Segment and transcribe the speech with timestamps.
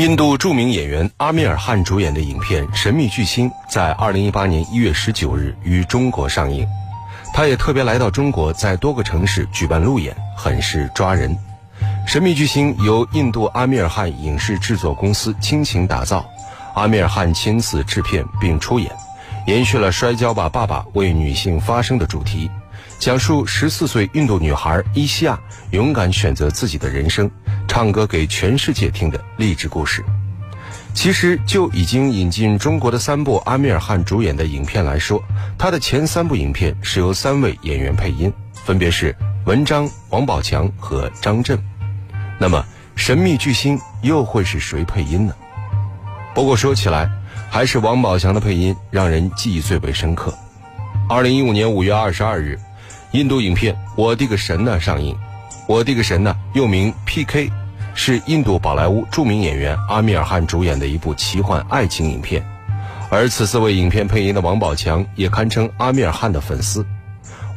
[0.00, 6.66] 印度著名演员阿米尔汗主演的影片《神秘巨星》在二零一八年一月十九日于中国上映，
[7.34, 11.36] 他也特别来到中国，在多个城市举办路演，很是抓人。
[12.10, 16.24] 《神秘巨星》由印度阿米尔汗影视制作公司倾情打造，
[16.74, 18.90] 阿米尔汗亲自制片并出演，
[19.46, 22.50] 延续了“摔跤吧，爸爸”为女性发声的主题。
[22.98, 25.38] 讲述十四岁印度女孩伊西亚
[25.72, 27.30] 勇敢选择自己的人生，
[27.70, 30.04] 唱歌给全世界听的励志故事。
[30.92, 35.22] 其实就已经引进中国的三部阿米尔汗主演的影片来说，
[35.56, 39.14] 他的前三部影片是由三位演员配音，分别是
[39.46, 41.56] 文章、王宝强和张震。
[42.40, 42.60] 那么，
[42.96, 45.32] 神秘巨星又会是谁配音呢？
[46.34, 47.08] 不过说起来，
[47.48, 50.36] 还是王宝强的配音让人记忆最为深刻。
[51.08, 52.58] 二零一五年五月二十二日。
[53.12, 55.14] 印度影片《我的个神呐》上映，
[55.68, 57.50] 《我的个神呐》又名 PK，
[57.94, 62.44] 是印度宝莱坞著名演员阿米尔汗主演的一部奇幻爱情影片。
[63.10, 66.86] 而此次为影片配音的王宝强也堪称阿米尔汗的粉丝。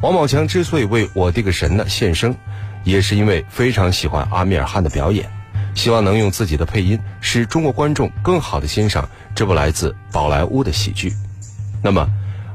[0.02, 2.36] 王宝强之所以为我的个神呢献声，
[2.84, 5.30] 也是因为非常喜欢阿米尔汗的表演，
[5.76, 11.14] 希望能用自己的配音使中国观众更好的欣赏这部来自宝莱坞的喜剧。
[11.82, 12.10] 那么，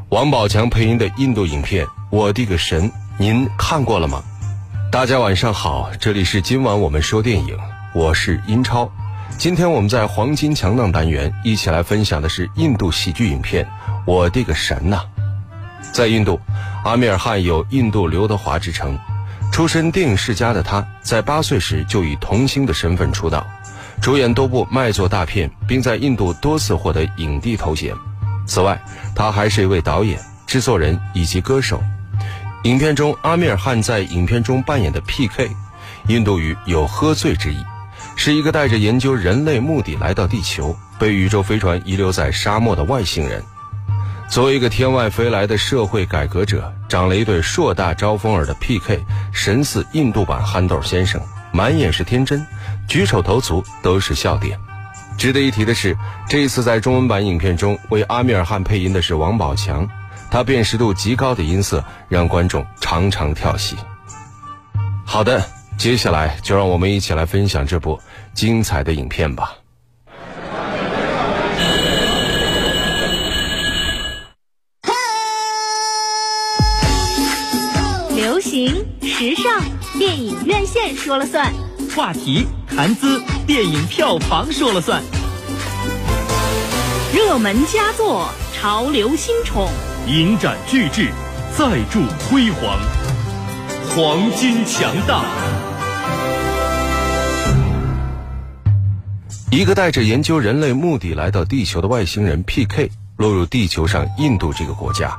[0.08, 1.86] 王宝强配音的印度影片。
[2.10, 2.90] 我的个神！
[3.18, 4.24] 您看过了吗？
[4.90, 7.54] 大家晚上好，这里是今晚我们说电影，
[7.92, 8.90] 我是英超。
[9.36, 13.62] 今天我们在黄金强档单元一起来分享的是印度喜剧影片
[14.06, 15.02] 《我的个神呐》。
[15.92, 16.40] 在印度，
[16.84, 18.98] 阿米尔汗有“印度刘德华”之称。
[19.52, 23.46] 出身电影世家的他，在八岁时就以童星的身份出道，
[24.00, 27.94] 主演多部卖座大片，并在印度多次获得影帝头衔。
[28.46, 28.80] 此外，
[29.14, 31.78] 他还是一位导演、制作人以及歌手。
[32.64, 35.48] 影片中，阿米尔汗在影片中扮演的 P.K.，
[36.08, 37.64] 印度语有喝醉之意，
[38.16, 43.42] 是一个带着研究人类目的来到地球，被宇宙飞船遗留在沙漠的外星人。
[44.28, 51.20] 作为一个天外飞来的社会改革者，长了一对硕大招风耳的 P.K.，神似印度版憨豆先生，
[51.52, 52.44] 满眼是天真，
[52.88, 54.58] 举手投足都是笑点。
[55.18, 55.98] 值得一提的是，
[56.28, 59.86] 这一次在中文版影片中为阿米尔汗配音的是王宝强。
[60.30, 63.76] 他辨识度极高的音色让观众常常跳戏。
[65.04, 65.42] 好的，
[65.76, 67.98] 接下来就让我们一起来分享这部
[68.32, 69.54] 精彩的影片吧。
[78.14, 78.68] 流行
[79.02, 79.62] 时尚，
[79.98, 81.50] 电影院线说了算；
[81.98, 85.00] 话题谈资，电影票房说了算；
[87.12, 89.68] 热门佳作，潮流新宠。
[90.06, 91.10] 影展巨制，
[91.56, 92.78] 再铸辉煌，
[93.90, 95.24] 黄金强大。
[99.50, 102.92] 一个带着研究人类目的来到地球的外星人 P.K.
[103.16, 105.16] 落入地球上印度这个国家，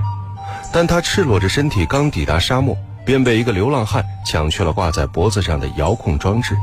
[0.72, 6.56] 但他赤裸着身体刚抵达沙漠，便被一个流浪汉抢去了挂在脖子上的遥控装置，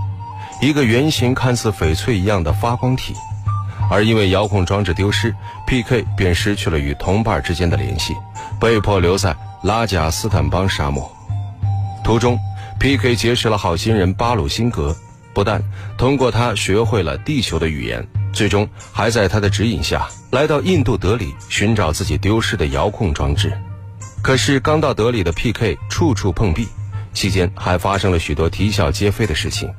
[0.61, 3.15] 一个圆形看似翡翠一样的发光体。
[3.89, 5.33] 而因为遥控装置丢失
[5.67, 6.05] ，P.K.
[6.17, 8.17] 便失去了与同伴之间的联系，
[8.59, 11.09] 被迫留在拉贾斯坦邦沙漠。
[12.03, 12.37] 途中
[12.81, 13.15] ，P.K.
[13.15, 14.97] 结识了好心人巴鲁辛格，
[15.33, 15.63] 不但
[15.97, 23.53] 通过他学会了地球的语言，最终还在他的指引下来到印度德里寻找自己丢失的遥控装置。
[24.27, 25.79] 可是刚到德里的 P.K.
[25.89, 26.67] 处处碰壁，
[27.15, 29.73] 期间还发生了许多啼笑皆非的事情。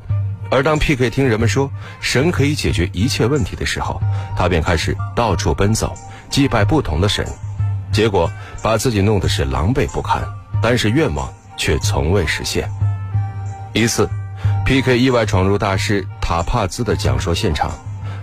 [0.50, 1.10] 而当 P.K.
[1.10, 1.70] 听人们说
[2.00, 4.02] 神可以解决一切问题的时候，
[4.38, 5.94] 他便开始到处奔走，
[6.30, 7.28] 祭拜不同的神，
[7.92, 8.32] 结果
[8.62, 10.26] 把自己弄得是狼狈不堪，
[10.62, 12.72] 但是愿望却从未实现。
[13.74, 14.10] 一次
[14.66, 14.98] ，P.K.
[14.98, 17.70] 意外闯入大师塔帕兹的讲说现场，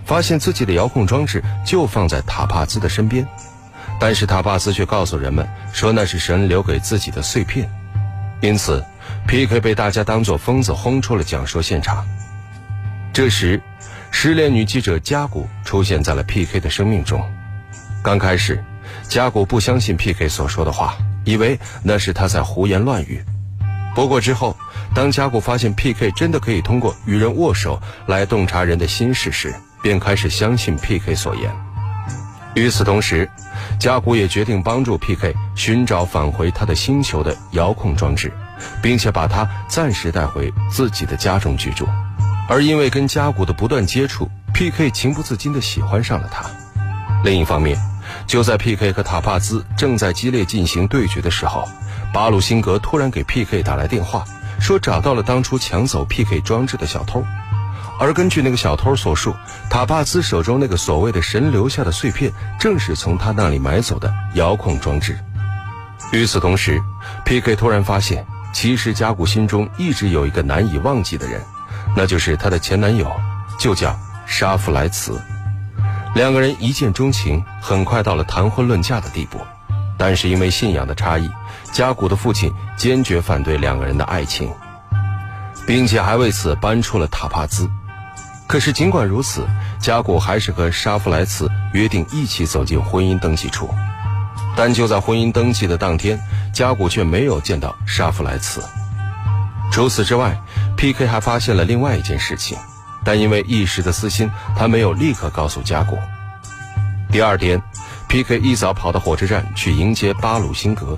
[0.07, 3.29] 发现自己的遥控装置就放在塔帕兹的身边，
[4.05, 7.67] 但是塔帕斯却告诉人们说那是神留给自己的碎片，
[8.43, 8.85] 因此。
[9.27, 9.59] P.K.
[9.61, 12.07] 被大家当作疯子轰出了讲说现场。
[13.15, 13.59] 这时，
[14.11, 16.61] 失恋女记者加古出现在了 P.K.
[16.61, 17.19] 的生命中。
[18.03, 18.63] 刚开始，
[19.09, 20.29] 加古不相信 P.K.
[20.29, 23.25] 所说的话，以为那是他在胡言乱语。
[23.95, 24.55] 不过之后，
[24.95, 26.11] 当加古发现 P.K.
[26.11, 31.15] 真的可以通过与人握手来洞察人的心事时，便开始相信 P.K.
[31.15, 31.51] 所言。
[32.55, 33.29] 与此同时，
[33.79, 35.35] 加古也决定帮助 P.K.
[35.55, 38.33] 寻找返回他的星球的遥控装置。
[38.81, 41.87] 并且把他暂时带回自己的家中居住，
[42.49, 44.91] 而因为跟加古的不断接触，P.K.
[44.91, 46.45] 情不自禁地喜欢上了他。
[47.25, 47.77] 另一方面，
[48.27, 48.93] 就在 P.K.
[48.93, 51.69] 和塔帕兹正在激烈进行对决的时候，
[52.13, 53.63] 巴鲁辛格突然给 P.K.
[53.63, 54.25] 打来电话，
[54.61, 56.41] 说找到了当初抢走 P.K.
[56.41, 57.25] 装置的小偷，
[57.99, 59.35] 而根据那个小偷所述，
[59.71, 65.19] 塔帕兹手中那个所谓的神留下的碎片，正是从他那里买走的遥控装置。
[66.13, 66.81] 与此同时
[67.25, 67.57] ，P.K.
[67.57, 71.41] 突然发现，其实加古心中一直有一个难以忘记的人，
[71.97, 73.11] 那就是他的前男友，
[73.59, 73.97] 就叫
[74.27, 75.21] 沙弗莱茨。
[76.15, 79.41] 两个人一见钟情，很快到了谈婚论嫁的地步。
[79.97, 81.31] 但是因为信仰的差异，
[81.73, 84.53] 加古的父亲坚决反对两个人的爱情，
[85.67, 87.71] 并且还为此搬出了塔帕兹。
[88.47, 89.47] 可是尽管如此，
[89.81, 93.69] 加古还是和沙弗莱茨约定一起走进婚姻登记处。
[94.57, 96.21] 但就在婚姻登记的当天，
[96.53, 98.63] 加古却没有见到沙弗莱茨。
[99.73, 100.41] 除此之外
[100.77, 101.07] ，P.K.
[101.07, 102.57] 还发现了另外一件事情，
[103.05, 105.99] 但因为一时的私心，他没有立刻告诉加古。
[107.11, 107.61] 第二天
[108.09, 108.39] ，P.K.
[108.39, 110.97] 一早跑到火车站去迎接巴鲁辛格，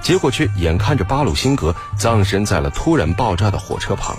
[0.00, 4.16] 结果却眼看着巴鲁辛格葬身在了突然爆炸的火车旁。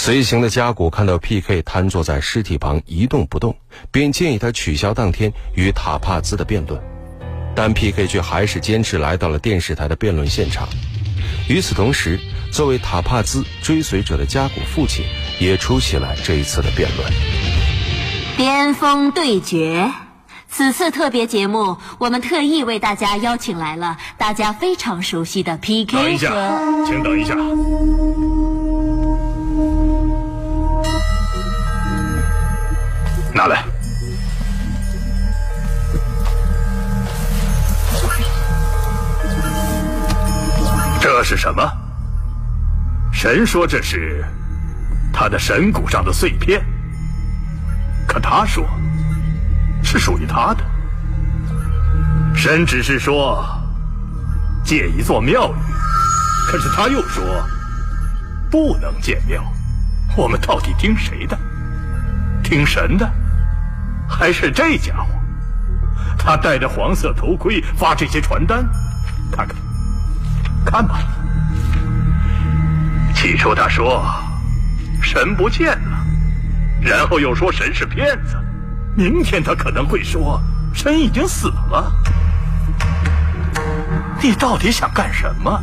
[0.00, 1.60] 随行的加古看到 P.K.
[1.62, 3.56] 瘫坐在尸体旁一动不动，
[3.90, 6.80] 便建议他取消当天与塔帕兹的辩论。
[7.54, 8.06] 但 P.K.
[8.06, 10.68] 却还是坚持来到了电视台的辩论现场。
[11.48, 12.16] 与此同时，
[12.52, 15.04] 作为塔帕兹追随者的加古父亲
[15.40, 17.12] 也出席了这一次的辩论。
[18.36, 19.90] 巅峰对决，
[20.48, 25.96] 此次特别节目，我们特意为大家邀请来了大家非常熟悉的 P.K.
[25.96, 26.32] 等一下，
[26.86, 27.34] 请等一下。
[33.38, 33.62] 拿来。
[41.00, 41.62] 这是什么？
[43.12, 44.24] 神说这是
[45.12, 46.60] 他的神骨上的碎片，
[48.08, 48.68] 可他说
[49.84, 50.64] 是属于他的。
[52.34, 53.46] 神只是说
[54.64, 55.56] 建一座庙宇，
[56.50, 57.22] 可是他又说
[58.50, 59.40] 不能建庙。
[60.16, 61.38] 我们到底听谁的？
[62.42, 63.10] 听神的，
[64.08, 65.06] 还是这家伙？
[66.18, 68.68] 他戴着黄色头盔发这些传单，
[69.30, 69.56] 看看。
[70.64, 71.00] 看吧，
[73.14, 74.04] 起初他说
[75.00, 76.06] 神不见了，
[76.80, 78.36] 然后又说神是骗子，
[78.96, 80.42] 明天他可能会说
[80.74, 81.92] 神已经死了。
[84.20, 85.62] 你到底想干什么？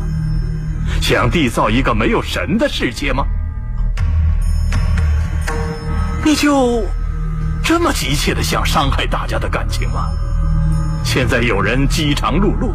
[1.01, 3.25] 想缔造一个没有神的世界吗？
[6.23, 6.83] 你就
[7.65, 10.09] 这么急切的想伤害大家的感情吗？
[11.03, 12.71] 现在有人饥肠辘辘。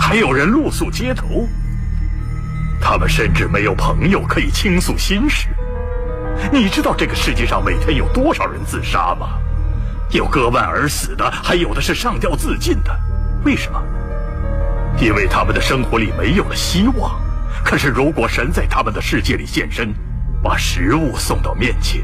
[0.00, 1.46] 还有人露宿街头，
[2.80, 5.48] 他们甚至没有朋友可以倾诉心事。
[6.50, 9.38] 你知道这个世界上每天有多少人自杀吗？
[10.12, 13.00] 有割腕而死的，还有的是上吊自尽的。
[13.44, 13.78] 为什么？
[14.98, 17.20] 因为他们的生活里没有了希望。
[17.62, 19.92] 可是如果神在他们的世界里现身，
[20.42, 22.02] 把食物送到面前，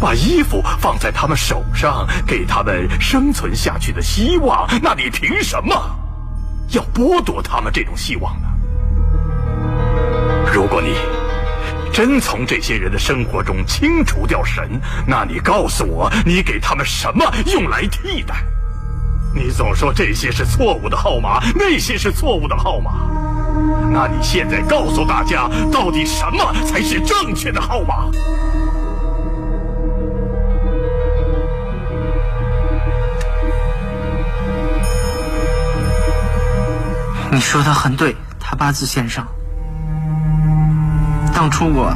[0.00, 5.74] 把衣服放在他们手上，给他们生存下去的希望，那你凭什么？
[6.70, 8.48] 要剥夺他们这种希望呢？
[10.52, 10.94] 如果你
[11.92, 18.34] 真从这些人的生活中清除掉神，那你告诉我，你给他们什么用来替代？
[19.34, 22.92] 你总说这些是错误的号码，那些是错误的号码，
[23.92, 28.06] 那你现在告诉大家，到底什么才是正确的号码？
[37.36, 39.22] 你说的很对，他八字先生。
[41.34, 41.94] 当初我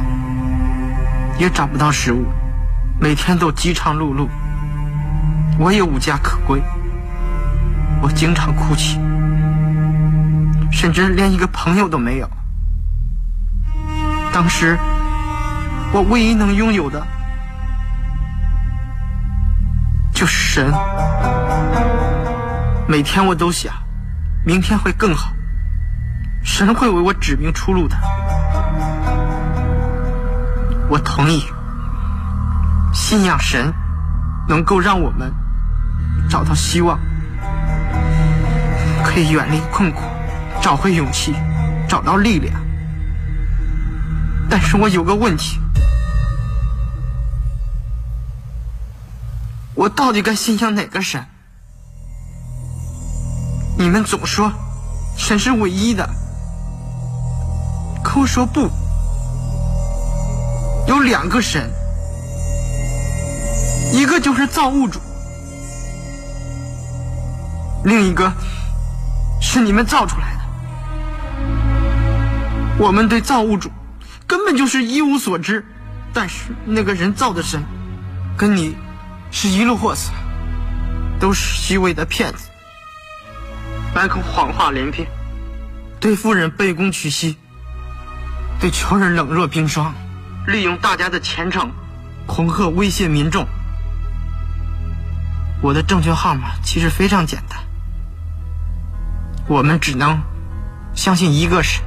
[1.39, 2.27] 也找不到食物，
[2.99, 4.27] 每天都饥肠辘辘，
[5.57, 6.61] 我也无家可归，
[8.03, 8.99] 我经常哭泣，
[10.71, 12.29] 甚至连一个朋友都没有。
[14.31, 14.77] 当时
[15.91, 17.03] 我唯一能拥有的
[20.13, 20.71] 就是神，
[22.87, 23.73] 每天我都想。
[24.43, 25.31] 明天会更好，
[26.43, 27.95] 神会为我指明出路的。
[30.89, 31.45] 我同意，
[32.91, 33.71] 信仰神
[34.47, 35.31] 能够让我们
[36.27, 36.99] 找到希望，
[39.03, 40.01] 可以远离困苦，
[40.59, 41.35] 找回勇气，
[41.87, 42.59] 找到力量。
[44.49, 45.59] 但是我有个问题，
[49.75, 51.23] 我到底该信仰哪个神？
[53.81, 54.53] 你们总说？
[55.17, 56.07] 神是唯一的，
[58.03, 58.69] 可我说不，
[60.87, 61.67] 有两个神，
[63.91, 64.99] 一个就是造物主，
[67.83, 68.31] 另一个
[69.41, 70.41] 是你们造出来的。
[72.77, 73.71] 我们对造物主
[74.27, 75.65] 根本就是一无所知，
[76.13, 77.63] 但是那个人造的神，
[78.37, 78.77] 跟你
[79.31, 80.11] 是一路货色，
[81.19, 82.47] 都是虚伪的骗子，
[83.93, 85.05] 满口谎话连篇，
[85.99, 87.37] 对富人卑躬屈膝，
[88.59, 89.93] 对穷人冷若冰霜，
[90.47, 91.69] 利用大家的虔诚，
[92.25, 93.45] 恐吓威胁民众。
[95.61, 97.59] 我的正确号码其实非常简单，
[99.45, 100.17] 我们只能
[100.95, 101.83] 相信一个神，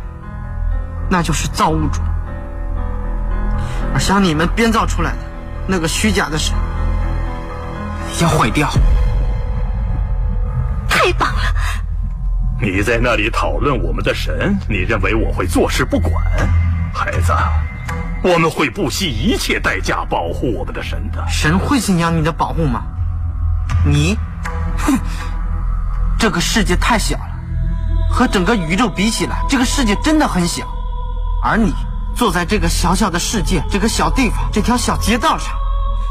[1.11, 2.03] 那就是造物主。
[3.95, 5.19] 而像你们编造出来的
[5.67, 6.55] 那个虚假的神，
[8.21, 8.71] 要毁掉。
[10.89, 11.43] 太棒了！
[12.61, 16.13] 你在那里讨论我们的神，你认为我会坐视不管？
[16.95, 17.33] 孩子，
[18.23, 21.27] 我们会不惜一切代价保护我们的神的。
[21.29, 22.85] 神会信仰你的保护吗？
[23.85, 24.17] 你，
[24.79, 24.99] 哼！
[26.19, 27.35] 这个世界太小了，
[28.09, 30.65] 和整个宇宙比起来，这个世界真的很小。
[31.43, 31.75] 而你
[32.15, 35.53] 坐在这个小小的世界、这个小地方、这条小街道上，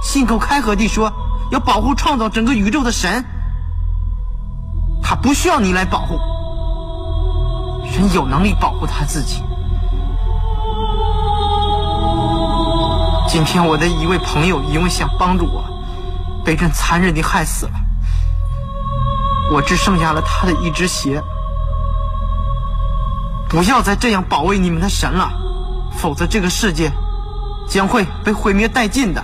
[0.04, 1.12] 信口开河地说
[1.52, 3.24] 要保护创造整个宇宙的神，
[5.02, 6.20] 他不需要你来保护，
[7.94, 9.44] 人有能力保护他自己。
[13.28, 15.64] 今天我的一位朋友因为想帮助我。
[16.46, 17.72] 被朕残忍地害死了，
[19.50, 21.24] 我只剩下了他的一只鞋。
[23.48, 25.32] 不要再这样保卫你们的神了，
[25.94, 26.92] 否则这个世界
[27.66, 29.24] 将会被毁灭殆尽的。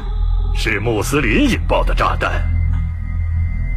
[0.55, 2.41] 是穆斯林引爆的炸弹，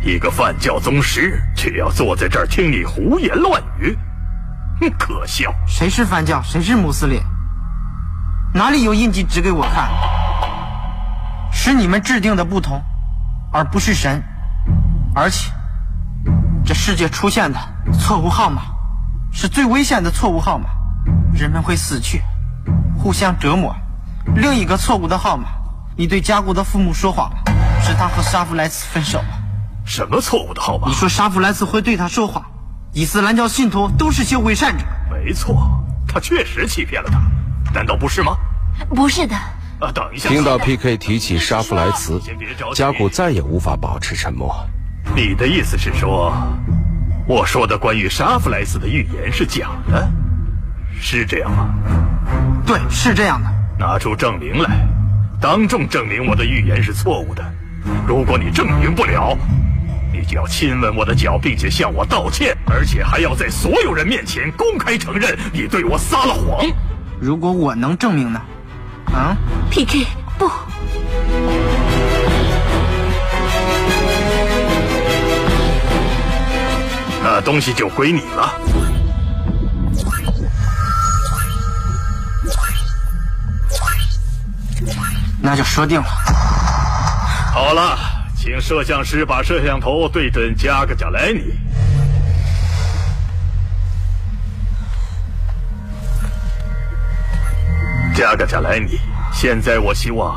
[0.01, 3.99] 一个犯教宗师却要坐在这儿听你胡言乱语，
[4.99, 5.53] 可笑！
[5.67, 6.43] 谁是犯教？
[6.43, 7.21] 谁是穆斯林？
[8.55, 9.91] 哪里有印记指给我看？
[11.53, 12.83] 是你们制定的不同。
[13.55, 14.25] 而不是神，
[15.15, 15.53] 而且
[16.65, 17.61] 这世界出现的
[18.01, 18.63] 错误号码
[19.31, 20.71] 是最危险的错误号码，
[21.35, 22.23] 人们会死去，
[22.97, 23.77] 互相折磨。
[24.35, 25.51] 另一个错误的号码，
[25.99, 27.37] 你对加古的父母说谎了，
[27.83, 29.39] 是他和沙弗莱茨分手了。
[29.85, 30.89] 什么错误的号码？
[30.89, 32.43] 你说沙弗莱茨会对他说谎？
[32.95, 34.85] 伊斯兰教信徒都是些伪善者。
[35.11, 37.19] 没错，他确实欺骗了他，
[37.73, 38.37] 难道不是吗？
[38.91, 39.35] 不是的。
[39.81, 40.29] 啊等一下！
[40.29, 42.21] 听到 PK 提起沙弗莱茨，
[42.75, 44.55] 加古再也无法保持沉默。
[45.17, 46.33] 你的意思是说，
[47.27, 50.09] 我说的关于沙弗莱茨的预言是假的，
[51.01, 51.75] 是这样吗？
[52.67, 53.51] 对，是这样的。
[53.79, 54.87] 拿出证明来，
[55.41, 57.43] 当众证明我的预言是错误的。
[58.07, 59.37] 如果你证明不了，
[60.13, 66.67] 你就要亲吻我的脚，并且向我道歉，而且还要在所有人面前公开承认你对我撒了谎。
[67.19, 68.41] 如果我能证明呢？
[69.13, 69.37] 啊
[69.71, 70.07] ，PK
[70.39, 70.51] 不，
[77.23, 78.53] 那东西就归你了。
[85.45, 86.07] 那就说定了。
[87.53, 87.99] 好了，
[88.45, 91.55] 请摄像师把摄像头对准加格贾莱尼。
[98.13, 98.99] 加格贾莱尼，
[99.33, 100.37] 现在我希望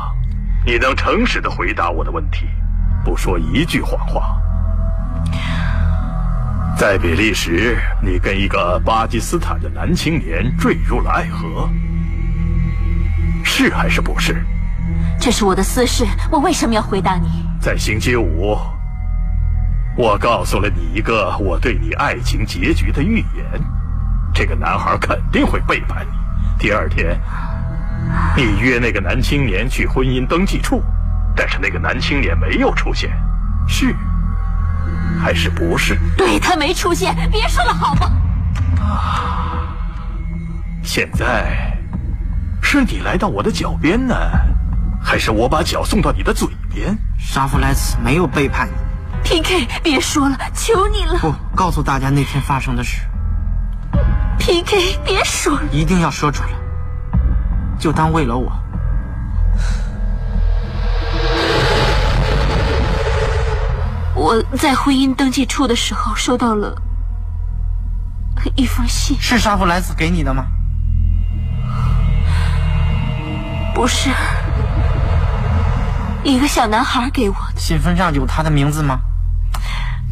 [0.64, 2.46] 你能诚实的回答我的问题，
[3.04, 4.40] 不说一句谎话。
[6.78, 11.68] 在比利时，你跟一个巴基斯坦的男青年坠入了爱河，
[13.44, 14.46] 是还是不是？
[15.26, 17.26] 这是我的私事，我为什么要回答你？
[17.60, 18.56] 在星期五，
[19.96, 23.44] 我告诉了你一个我对你爱情结局的预言，
[24.32, 26.12] 这个男孩肯定会背叛你。
[26.60, 27.20] 第二天。
[28.36, 30.80] 你约那个男青年去婚姻登记处，
[31.34, 33.10] 但是那个男青年没有出现，
[33.66, 33.92] 是
[35.20, 35.98] 还是不是？
[36.16, 38.12] 对他没出现，别说了好吗？
[38.78, 39.74] 啊！
[40.84, 41.76] 现在
[42.62, 44.14] 是你来到我的脚边呢，
[45.06, 46.98] 还是我把脚送到你的嘴边？
[47.16, 48.72] 沙弗莱茨没有背叛你。
[49.22, 49.68] P.K.
[49.80, 51.16] 别说了，求你了！
[51.20, 53.02] 不，告诉大家那天发生的事。
[54.36, 54.98] P.K.
[55.04, 56.48] 别说了，一定要说出来。
[57.78, 58.52] 就当为了我，
[64.16, 66.76] 我在婚姻登记处的时候收到了
[68.56, 70.46] 一封信，是沙弗莱斯给你的吗？
[73.72, 74.10] 不是，
[76.26, 77.60] 一个小男孩给我的。
[77.60, 78.98] 信封上有他的名字吗？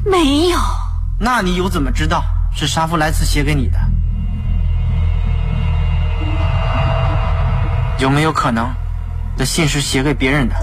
[0.07, 0.57] 没有。
[1.19, 2.23] 那你又怎么知道
[2.55, 3.79] 是沙弗莱斯写给你的？
[7.99, 8.73] 有没有可能，
[9.37, 10.55] 这信是写给别人的？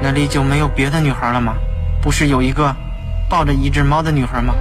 [0.00, 1.54] 那里就没有别的女孩了吗？
[2.00, 2.72] 不是有一个
[3.28, 4.54] 抱着一只猫的女孩吗？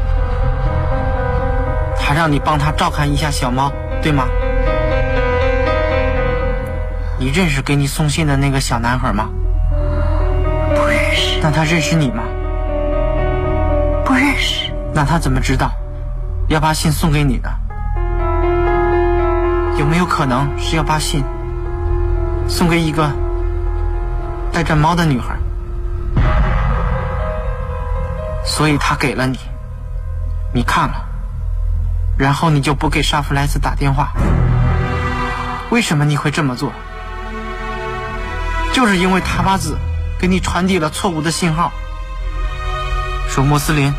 [1.95, 4.25] 他让你帮他照看一下小猫，对吗？
[7.19, 9.27] 你认识给你送信的那个小男孩吗？
[10.73, 12.23] 不认识，那他认识你吗？
[14.05, 14.71] 不认识。
[14.93, 15.69] 那他怎么知道
[16.47, 17.51] 要把信送给你的？
[19.77, 21.21] 有没有可能是要把信
[22.47, 23.11] 送给一个
[24.53, 25.35] 带着猫的女孩？
[28.45, 29.37] 所以他给了你，
[30.53, 31.05] 你看了，
[32.17, 34.13] 然后你就不给沙弗莱斯打电话。
[35.69, 36.71] 为什么你会这么做？
[38.73, 39.77] 就是因为塔巴兹
[40.19, 41.71] 给你传递了错误的信号，
[43.29, 43.93] 说穆斯林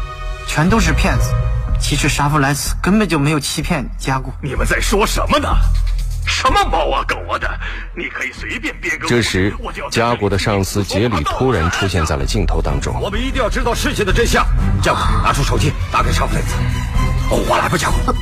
[0.46, 1.32] 全都是骗子。
[1.80, 4.32] 其实沙弗莱斯根本就没有欺骗加古。
[4.42, 5.48] 你们在说什么呢？
[6.26, 7.48] 什么猫啊狗啊的？
[7.96, 9.08] 你可以随便编个。
[9.08, 9.52] 这时，
[9.90, 12.94] 加古的上司杰里突然出现在了镜头当中。
[13.00, 14.46] 我们一定要知道事情的真相。
[14.82, 16.54] 加古，拿出手机，打给沙弗莱斯。
[17.30, 18.14] 我来吧，加古。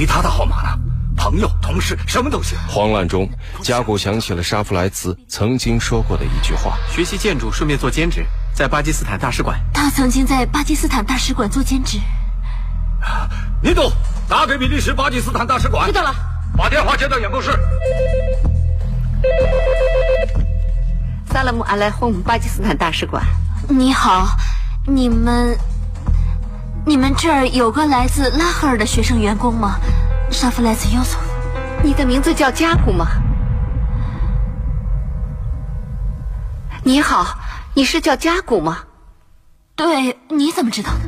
[0.00, 0.78] 其他的号码呢？
[1.14, 2.56] 朋友、同事，什么都行。
[2.66, 3.28] 慌乱中，
[3.60, 9.60] 加古想起了沙弗莱茨曾经说过的一句话：学习建筑，顺便做兼职，在巴基斯坦大使馆。
[9.74, 11.98] 他曾经在巴基斯坦大使馆做兼职。
[13.62, 13.92] 尼杜，
[14.26, 15.86] 打给比利时巴基斯坦大使馆。
[15.86, 16.14] 知道了。
[16.56, 17.50] 把电话接到演播室。
[21.30, 23.22] 萨勒姆阿莱洪巴基斯坦大使馆。
[23.68, 24.28] 你好，
[24.86, 25.58] 你们，
[26.90, 29.78] 你们这儿有个来自拉赫尔的学生员工吗？
[30.32, 31.20] 沙弗莱斯尤索，
[31.84, 33.06] 你的名字叫加古吗？
[36.82, 37.38] 你好，
[37.74, 38.78] 你是叫加古吗？
[39.76, 40.98] 对，你怎么知道的？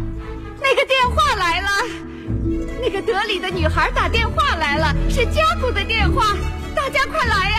[0.60, 1.68] 那个电话来了，
[2.80, 6.26] 那个德里的女孩打电话来了，是加古的电话，
[6.76, 7.56] 大家快来呀！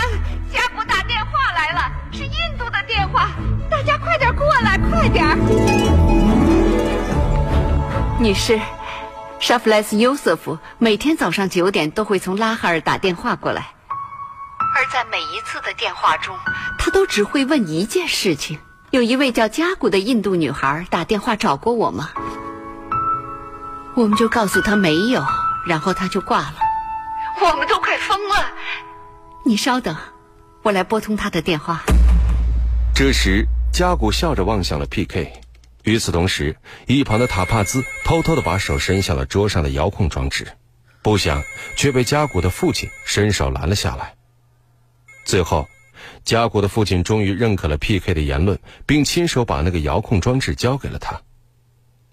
[0.50, 3.32] 加古打电话来了，是印度的电话，
[3.70, 6.33] 大家快点过来，快点！
[8.20, 8.60] 女士。
[9.40, 13.74] 沙弗莱斯·尤瑟夫每天早上九点都会从拉哈尔打电话过来，
[14.76, 16.34] 而在每一次的电话中，
[16.80, 18.60] 他都只会问一件事情：
[18.92, 22.12] 有一位叫加古的印度女孩打电话找过我吗？
[23.96, 25.22] 我们就告诉他没有，
[25.68, 26.56] 然后他就挂了。
[27.42, 28.36] 我们都快疯了！
[29.44, 29.94] 你稍等，
[30.62, 31.82] 我来拨通他的电话。
[32.96, 35.43] 这时，加古笑着望向了 P.K。
[35.84, 36.56] 与此同时，
[36.88, 40.48] 一旁的塔帕兹偷偷的把手伸向了桌上的遥控装置，
[41.02, 41.44] 不想
[41.76, 44.16] 却被加古的父亲伸手拦了下来。
[45.26, 45.68] 最后，
[46.24, 51.22] 加古的父亲终于认可了 P.K 的言论，并亲手把那个遥控装置交给了他。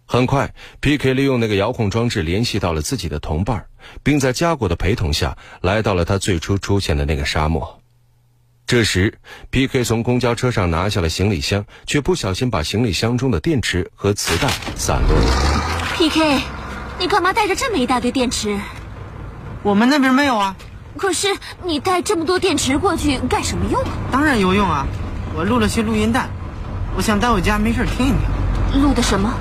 [0.05, 3.67] 很快，P.K 利用那个遥控装置联系到了自己的同伴，
[4.03, 7.80] 并在加古的陪同下来到了他最初出现的那个沙漠。
[8.71, 9.13] 这时
[9.51, 15.93] ，P.K 从公交车上拿下了行李箱，却不小心把行李箱中的电池和磁带散落了。
[15.97, 16.41] P.K，
[17.01, 18.57] 你干嘛带着这么一大堆电池？
[19.65, 20.55] 我们那边没有啊。
[20.97, 23.91] 可是你带这么多电池过去干什么用啊？
[24.13, 24.87] 当然有用啊！
[25.35, 26.29] 我录了些录音带，
[26.97, 28.81] 我想带回家没事听一听。
[28.83, 29.35] 录的什么？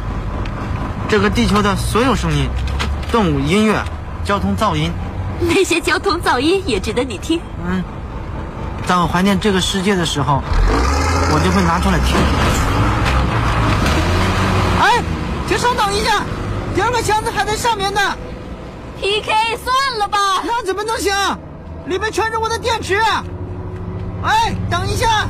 [1.08, 2.50] 这个地球的所有声音，
[3.12, 3.86] 动物、音乐、
[4.26, 4.92] 交通噪音。
[5.40, 7.40] 那些交通噪音也值得你听。
[7.64, 7.84] 嗯。
[8.88, 10.42] 当我怀念这个世界的时候，
[11.32, 12.16] 我就会拿出来听。
[14.82, 15.04] 哎，
[15.48, 16.24] 请稍等一下，
[16.74, 18.02] 第二个箱子还在上面呢。
[19.00, 19.32] P.K.
[19.64, 21.14] 算了吧，那怎么能行？
[21.86, 23.00] 里面全是我的电池。
[24.24, 25.28] 哎，等一下。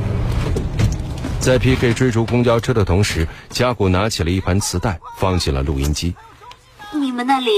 [1.39, 1.93] 在 P.K.
[1.93, 6.15] 追逐公交车的同时，加古拿起了一盘磁带，放进了录音机。
[6.91, 7.49] 你们那里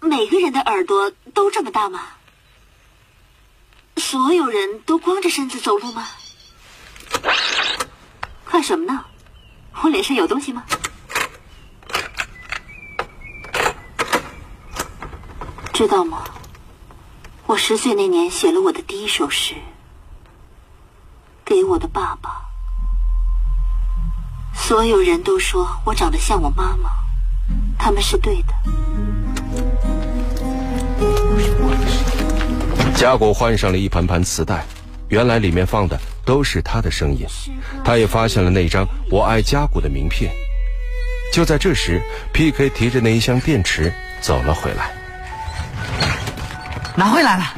[0.00, 2.00] 每个人的耳朵都这么大吗？
[4.10, 6.06] 所有人都光着身子走路吗？
[8.46, 9.04] 看什么呢？
[9.82, 10.64] 我脸上有东西吗？
[15.74, 16.24] 知道吗？
[17.44, 19.54] 我十岁那年写了我的第一首诗，
[21.44, 22.48] 给我的爸爸。
[24.54, 26.88] 所有人都说我长得像我妈妈，
[27.78, 28.54] 他们是对的。
[32.98, 34.64] 加古换上了一盘盘磁带，
[35.08, 37.24] 原来里面放的都是他的声音。
[37.84, 40.32] 他也发现了那张“我爱加古”的名片。
[41.32, 42.68] 就在这时，P.K.
[42.70, 44.90] 提着那一箱电池走了回来，
[46.96, 47.54] 拿回来了。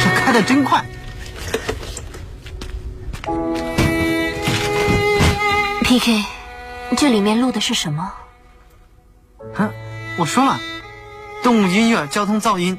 [0.00, 0.80] 这开的真快。
[5.82, 6.22] P.K.
[6.96, 8.12] 这里面录的是什么？
[10.22, 10.60] 啊，我说了，
[11.42, 12.78] 动物音乐、交通噪音。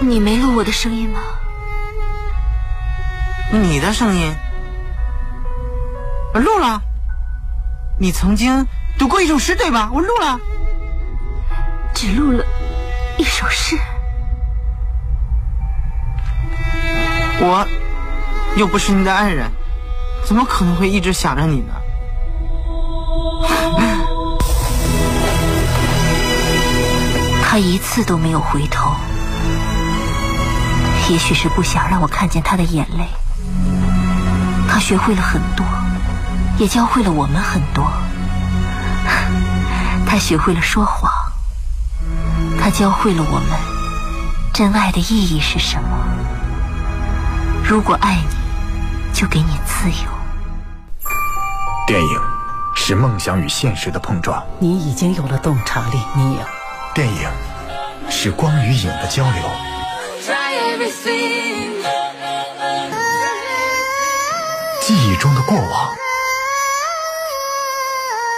[0.00, 1.20] 你没录我的声音吗？
[3.52, 4.32] 你的声音
[6.34, 6.82] 我录了。
[8.00, 8.66] 你曾经
[8.98, 9.90] 读过一首诗对吧？
[9.92, 10.40] 我录了。
[11.94, 12.44] 只录了
[13.16, 13.78] 一首诗。
[17.38, 17.64] 我
[18.56, 19.48] 又不是你的爱人，
[20.24, 21.74] 怎么可能会一直想着你呢？
[27.50, 28.94] 他一次都没有回头，
[31.08, 33.08] 也许是不想让我看见他的眼泪。
[34.68, 35.66] 他学会了很多，
[36.58, 37.90] 也教会了我们很多。
[40.06, 41.10] 他学会了说谎，
[42.62, 43.58] 他教会了我们
[44.54, 45.88] 真爱的意义是什么。
[47.64, 50.08] 如果爱你，就给你自由。
[51.84, 52.20] 电影
[52.76, 54.40] 是梦想与现实的碰撞。
[54.60, 56.59] 你已经有了洞察力，你有。
[56.92, 57.30] 电影
[58.10, 59.42] 是光与影的交流。
[64.80, 65.94] 记忆中的过往，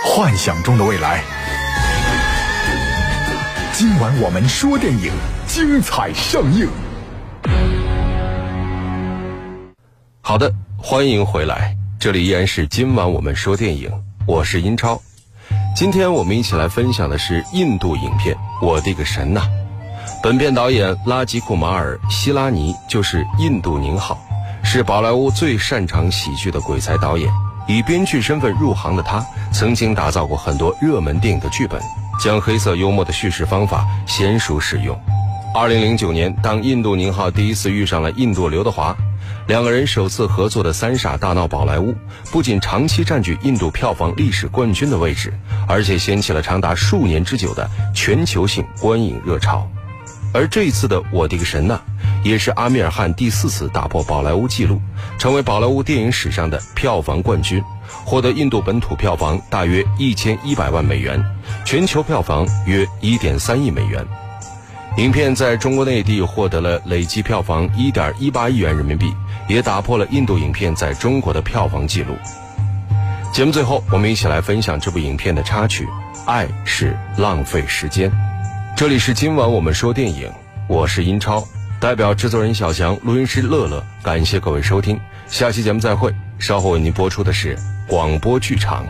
[0.05, 1.23] 幻想中的未来。
[3.73, 5.11] 今晚我们说电影，
[5.47, 6.69] 精彩上映。
[10.21, 13.91] 好的，欢迎回来，这里依然是今晚我们说电影，
[14.27, 15.01] 我是英超。
[15.75, 19.41] 今天我们一起来分享的是印度影片《我的个神呐》。
[20.23, 24.19] 本片导演拉吉库马尔·希拉尼就是印度宁浩，
[24.63, 27.33] 是宝莱坞最擅长喜剧的鬼才导演。
[27.67, 31.81] 以编剧身份入行的他，曾经打造过很多热门电影的剧本，
[32.21, 34.97] 将黑色幽默的叙事方法娴熟使用。
[35.55, 38.95] 二零零九年，当印度宁浩第一次遇上了印度刘德华。
[39.49, 41.93] 两个人首次合作的《三傻大闹宝莱坞》，
[42.31, 45.33] 不仅长期占据印度票房历史冠军的位置，
[45.67, 49.69] 而且掀起了长达数年之久的全球性观影热潮。
[50.33, 51.81] 而这一次的《我的个神呐》，
[52.27, 54.81] 也是阿米尔汗第四次打破宝莱坞纪录，
[55.19, 57.63] 成为宝莱坞电影史上的票房冠军，
[58.05, 61.23] 获得印度本土票房大约一千一百万美元，
[61.65, 64.07] 全球票房约一点三亿美元。
[64.99, 69.11] 影片在中国内地获得了累计票房一点一八亿元人民币，
[69.49, 72.15] 也打破了印度影片在中国的票房纪录。
[73.33, 75.87] 节目最后，我们一起来分享这部影片的插曲
[76.27, 78.11] 《爱是浪费时间》。
[78.77, 80.31] 这里是今晚我们说电影，
[80.69, 81.43] 我是英超，
[81.81, 86.15] 代表制作人小强、录音师乐乐，感谢各位收听，下期节目再会。
[86.39, 87.57] 稍后为您播出的是
[87.89, 88.85] 广播剧场，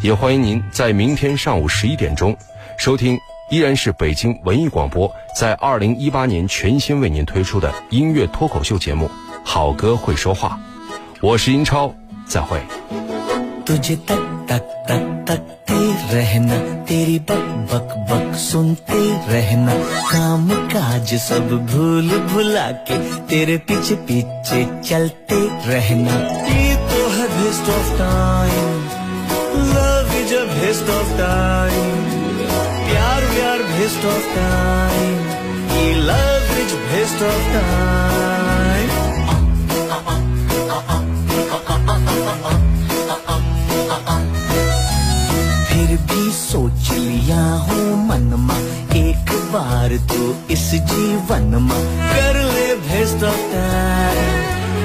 [0.00, 2.36] 也欢迎您在明天上午十一点钟
[2.78, 3.18] 收听。
[3.50, 9.06] 依然是北京文艺广播在二零一八年全新为您推出的音乐脱口秀节目
[9.44, 10.60] 《好歌会说话》，
[11.20, 11.92] 我是英超，
[12.28, 12.60] 再会。
[33.80, 35.28] waste of time
[35.74, 38.60] ये love is waste of
[45.70, 48.56] फिर भी सोच लिया हूँ मन मा,
[49.00, 50.20] एक बार तो
[50.54, 51.78] इस जीवन मा।
[52.14, 54.42] कर ले भेस्ट ऑफ़ टाइम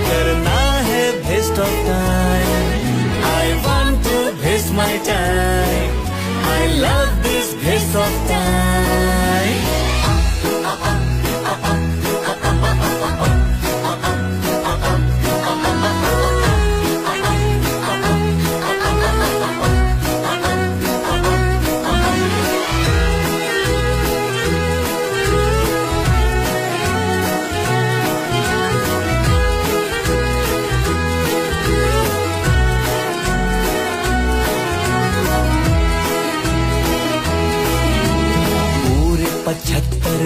[0.10, 6.03] करना है waste of time I want to waste my time
[6.47, 8.74] I love this pace of time.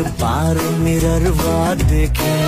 [0.01, 2.39] बार मिररवा देखे।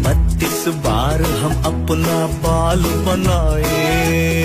[0.00, 4.44] बत्तीस बार हम अपना बाल बनाए।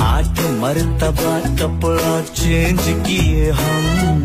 [0.00, 4.22] आठ मरतबा कपड़ा चेंज किए हम।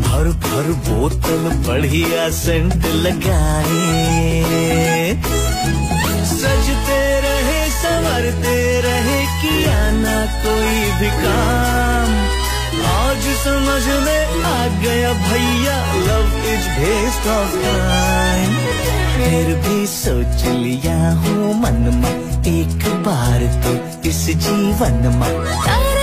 [0.00, 4.24] भर भर बोतल बढ़िया सेंट लगाए।
[6.24, 12.13] सजते रहे, संवरते रहे, किया ना कोई भी काम।
[12.92, 18.52] आज समझ में आ गया भैया love is best of time
[19.16, 22.16] फिर भी सोच लिया हूँ मन में
[22.54, 23.74] एक बार तो
[24.08, 25.93] इस जीवन में।